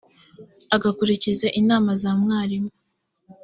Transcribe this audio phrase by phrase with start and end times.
[0.75, 2.71] agakurikiza inama za mwarimu